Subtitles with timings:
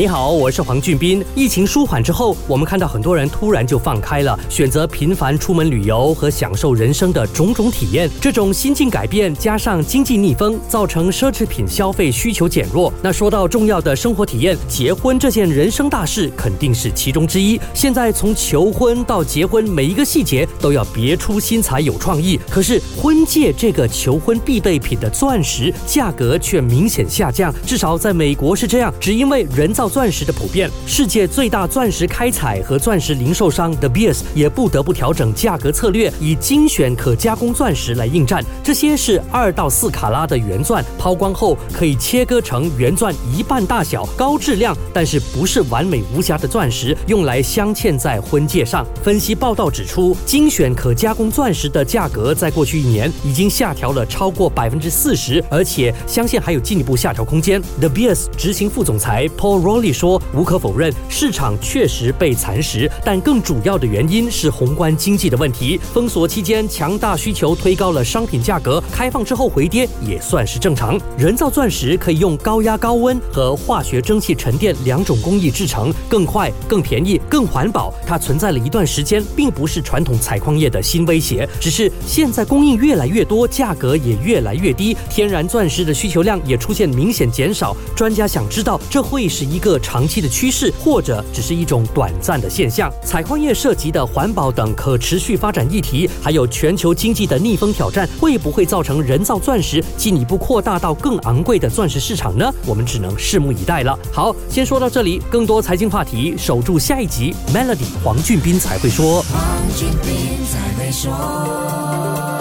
[0.00, 1.22] 你好，我是黄俊斌。
[1.34, 8.08] 疫情舒缓之后，我们看到很多人突然就放开了，选择频繁出门旅游和享受人生的种种体验。
[8.18, 12.90] 这种心境改变加上经济逆风，造成奢侈品消费需求减弱。
[13.02, 17.60] 那说到重要的生活体验，结婚这件人生大事肯定是其中之一。
[17.74, 22.40] 现在从求婚到结婚，每一个细节都要别出心裁、有创意。
[22.48, 29.70] 可是婚戒这个求婚必备品的钻石价格却明显下降，至少在美国是这样，只因为人。
[29.80, 38.42] 造钻石的普遍，世界最大钻石开采和钻石零售商 The Beers 也不得不调整价格策略，以精选可加工钻石来应战。
[38.62, 48.86] 这些是二到四卡拉的原钻，抛光后可以切割成原钻一半大小、高质量但是不是完美无瑕的钻石，用来镶嵌在婚戒上。
[49.02, 57.60] 分析报道指出，精选可加工钻石的价格在过去一年已经下调了超过百分之四十，而且相信还有进一步下调空间。
[57.80, 59.60] The Beers 执行副总裁 Paul。
[59.80, 65.80] 里说：“无可否认，市场确实被蚕食，但更主要的原因是宏观经济的问题。
[65.94, 71.00] 封锁期间，强大需求推高了商品价格；开放之后回跌也算是正常。
[71.16, 77.94] 人造钻石可以用高压高温和化学蒸汽沉淀两种工艺制成，更快、更便宜、更环保。
[78.04, 87.76] 它存在了一段时间，并不是传统采矿业的新威胁，只是现在供应越来越多，价格也越来越低，天然钻石的需求量也出现明显减少。
[87.94, 92.90] 专家想知道，这会是一。”一个长期的趋势，或者只是一种短暂的现象。
[93.04, 102.50] 采矿业涉及的环保等可持续发展议题，还有全球经济的逆风挑战，会不会造成人造钻石进一步扩大到更昂贵的钻石市场呢？
[102.64, 103.98] 我们只能拭目以待了。
[104.10, 107.34] 好，先说到这里，更多财经话题，守住下一集。
[107.52, 109.20] Melody 黄俊斌才会说。
[109.24, 109.42] 黄
[109.76, 112.39] 俊斌才会说。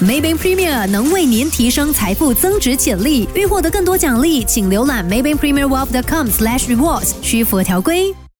[0.00, 3.28] Maybank Premier 能为您提升财富增值潜力。
[3.34, 8.14] 欲获得更多奖励，请浏览 maybankpremierwealth.com/rewards，需符合条规。